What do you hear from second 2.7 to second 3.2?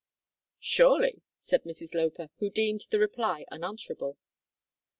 the